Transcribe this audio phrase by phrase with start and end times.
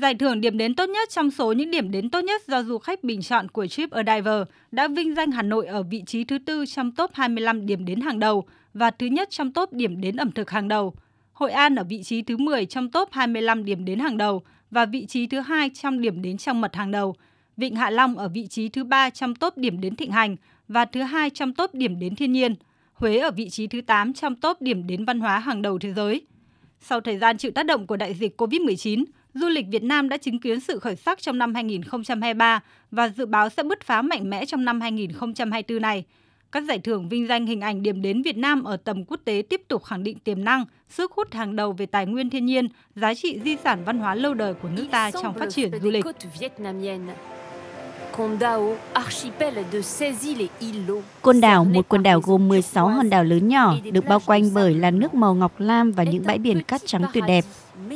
[0.00, 2.78] Giải thưởng điểm đến tốt nhất trong số những điểm đến tốt nhất do du
[2.78, 6.64] khách bình chọn của TripAdvisor đã vinh danh Hà Nội ở vị trí thứ tư
[6.66, 8.44] trong top 25 điểm đến hàng đầu
[8.74, 10.94] và thứ nhất trong top điểm đến ẩm thực hàng đầu.
[11.32, 14.86] Hội An ở vị trí thứ 10 trong top 25 điểm đến hàng đầu và
[14.86, 17.14] vị trí thứ hai trong điểm đến trong mật hàng đầu.
[17.56, 20.36] Vịnh Hạ Long ở vị trí thứ ba trong top điểm đến thịnh hành
[20.68, 22.54] và thứ hai trong top điểm đến thiên nhiên.
[22.94, 25.92] Huế ở vị trí thứ 8 trong top điểm đến văn hóa hàng đầu thế
[25.92, 26.22] giới.
[26.80, 29.04] Sau thời gian chịu tác động của đại dịch COVID-19,
[29.34, 32.60] du lịch Việt Nam đã chứng kiến sự khởi sắc trong năm 2023
[32.90, 36.04] và dự báo sẽ bứt phá mạnh mẽ trong năm 2024 này.
[36.52, 39.42] Các giải thưởng vinh danh hình ảnh điểm đến Việt Nam ở tầm quốc tế
[39.48, 42.68] tiếp tục khẳng định tiềm năng, sức hút hàng đầu về tài nguyên thiên nhiên,
[42.94, 45.90] giá trị di sản văn hóa lâu đời của nước ta trong phát triển du
[45.90, 46.04] lịch.
[51.22, 54.74] Côn đảo, một quần đảo gồm 16 hòn đảo lớn nhỏ, được bao quanh bởi
[54.74, 57.44] làn nước màu ngọc lam và những bãi biển cát trắng tuyệt đẹp.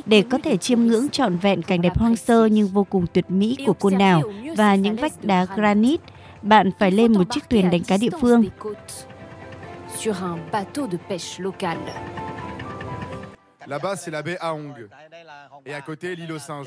[0.07, 3.31] Để có thể chiêm ngưỡng trọn vẹn cảnh đẹp hoang sơ nhưng vô cùng tuyệt
[3.31, 4.23] mỹ của côn đảo
[4.57, 6.05] và những vách đá granite,
[6.43, 8.45] bạn phải lên một chiếc thuyền đánh cá địa phương.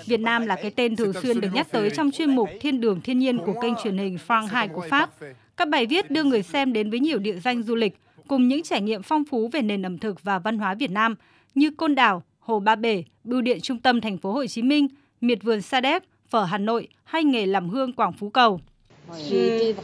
[0.05, 3.01] Việt Nam là cái tên thường xuyên được nhắc tới trong chuyên mục Thiên đường
[3.01, 5.09] thiên nhiên của kênh truyền hình France 2 của Pháp.
[5.57, 8.63] Các bài viết đưa người xem đến với nhiều địa danh du lịch cùng những
[8.63, 11.15] trải nghiệm phong phú về nền ẩm thực và văn hóa Việt Nam
[11.55, 14.87] như Côn Đảo, Hồ Ba Bể, Bưu điện Trung tâm thành phố Hồ Chí Minh,
[15.21, 18.59] miệt vườn Sa Đéc, phở Hà Nội hay nghề làm hương Quảng Phú Cầu.
[19.09, 19.75] Euh,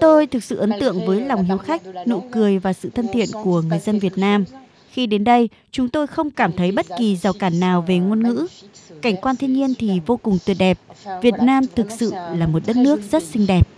[0.00, 3.28] Tôi thực sự ấn tượng với lòng hiếu khách, nụ cười và sự thân thiện
[3.44, 4.44] của người dân Việt Nam.
[4.92, 8.22] Khi đến đây, chúng tôi không cảm thấy bất kỳ rào cản nào về ngôn
[8.22, 8.46] ngữ.
[9.02, 10.78] Cảnh quan thiên nhiên thì vô cùng tuyệt đẹp.
[11.22, 13.68] Việt Nam thực sự là một đất nước rất xinh đẹp.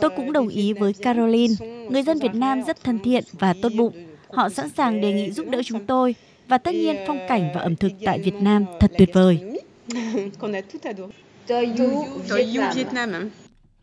[0.00, 1.54] Tôi cũng đồng ý với Caroline.
[1.90, 3.92] Người dân Việt Nam rất thân thiện và tốt bụng.
[4.30, 6.14] Họ sẵn sàng đề nghị giúp đỡ chúng tôi
[6.48, 9.38] và tất nhiên phong cảnh và ẩm thực tại Việt Nam thật tuyệt vời.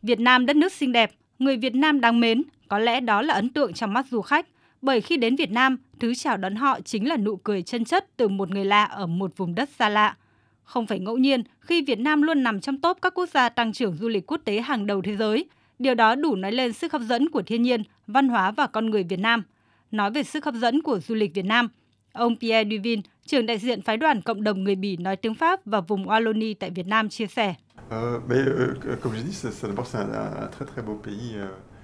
[0.02, 2.44] Việt Nam đất nước xinh đẹp, người Việt Nam đáng mến,
[2.74, 4.48] có lẽ đó là ấn tượng trong mắt du khách.
[4.82, 8.18] Bởi khi đến Việt Nam, thứ chào đón họ chính là nụ cười chân chất
[8.18, 10.16] từ một người lạ ở một vùng đất xa lạ.
[10.64, 13.74] Không phải ngẫu nhiên khi Việt Nam luôn nằm trong top các quốc gia tăng
[13.74, 15.46] trưởng du lịch quốc tế hàng đầu thế giới.
[15.80, 18.90] Điều đó đủ nói lên sức hấp dẫn của thiên nhiên, văn hóa và con
[18.90, 19.44] người Việt Nam.
[19.92, 21.70] Nói về sức hấp dẫn của du lịch Việt Nam,
[22.14, 25.66] ông Pierre Duvin, trưởng đại diện phái đoàn cộng đồng người Bỉ nói tiếng Pháp
[25.66, 27.56] và vùng Wallonie tại Việt Nam chia sẻ.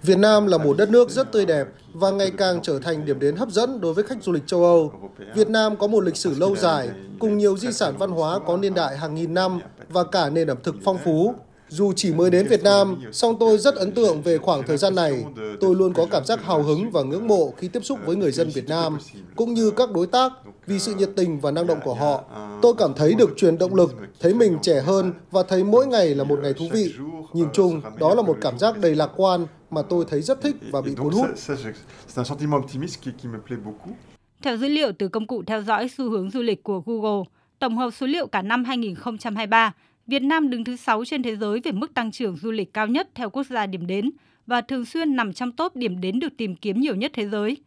[0.04, 3.20] Việt Nam là một đất nước rất tươi đẹp và ngày càng trở thành điểm
[3.20, 4.92] đến hấp dẫn đối với khách du lịch châu Âu.
[5.36, 6.90] Việt Nam có một lịch sử lâu dài,
[7.20, 9.60] cùng nhiều di sản văn hóa có niên đại hàng nghìn năm
[9.90, 11.34] và cả nền ẩm thực phong phú.
[11.70, 14.96] Dù chỉ mới đến Việt Nam, song tôi rất ấn tượng về khoảng thời gian
[14.96, 15.26] này.
[15.60, 18.32] Tôi luôn có cảm giác hào hứng và ngưỡng mộ khi tiếp xúc với người
[18.32, 18.98] dân Việt Nam,
[19.36, 20.32] cũng như các đối tác
[20.68, 22.24] vì sự nhiệt tình và năng động của họ.
[22.62, 26.16] Tôi cảm thấy được truyền động lực, thấy mình trẻ hơn và thấy mỗi ngày
[26.16, 26.94] là một ngày thú vị.
[27.34, 30.56] Nhìn chung, đó là một cảm giác đầy lạc quan mà tôi thấy rất thích
[30.72, 31.30] và bị cuốn hút.
[34.42, 37.24] Theo dữ liệu từ công cụ theo dõi xu hướng du lịch của Google,
[37.60, 39.74] tổng hợp số liệu cả năm 2023,
[40.08, 42.88] Việt Nam đứng thứ 6 trên thế giới về mức tăng trưởng du lịch cao
[42.88, 44.12] nhất theo quốc gia điểm đến
[44.48, 47.58] và thường xuyên nằm trong top điểm đến được tìm kiếm nhiều nhất thế giới.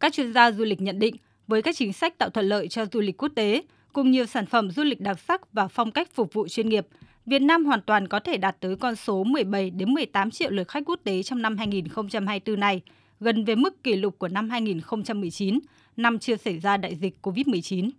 [0.00, 2.86] Các chuyên gia du lịch nhận định, với các chính sách tạo thuận lợi cho
[2.92, 3.62] du lịch quốc tế,
[3.92, 6.86] cùng nhiều sản phẩm du lịch đặc sắc và phong cách phục vụ chuyên nghiệp,
[7.26, 10.68] Việt Nam hoàn toàn có thể đạt tới con số 17 đến 18 triệu lượt
[10.68, 12.80] khách quốc tế trong năm 2024 này,
[13.20, 15.58] gần với mức kỷ lục của năm 2019,
[15.96, 17.90] năm chưa xảy ra đại dịch COVID-19.